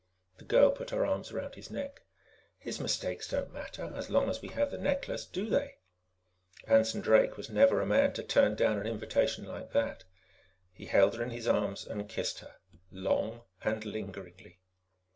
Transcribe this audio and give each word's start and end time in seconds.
The 0.39 0.45
girl 0.45 0.71
put 0.71 0.89
her 0.89 1.05
arms 1.05 1.31
around 1.31 1.53
his 1.53 1.69
neck. 1.69 2.01
"His 2.57 2.79
mistakes 2.79 3.29
don't 3.29 3.53
matter 3.53 3.91
as 3.93 4.09
long 4.09 4.31
as 4.31 4.41
we 4.41 4.47
have 4.49 4.71
the 4.71 4.79
necklace, 4.79 5.27
do 5.27 5.47
they?" 5.47 5.75
Anson 6.65 7.01
Drake 7.01 7.37
was 7.37 7.51
never 7.51 7.79
a 7.79 7.85
man 7.85 8.11
to 8.13 8.23
turn 8.23 8.55
down 8.55 8.79
an 8.79 8.87
invitation 8.87 9.45
like 9.45 9.73
that. 9.73 10.05
He 10.73 10.87
held 10.87 11.17
her 11.17 11.23
in 11.23 11.29
his 11.29 11.47
arms 11.47 11.85
and 11.85 12.09
kissed 12.09 12.39
her 12.39 12.55
long 12.89 13.43
and 13.63 13.85
lingeringly. 13.85 14.59